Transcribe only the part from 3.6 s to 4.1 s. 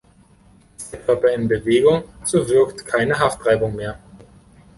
mehr.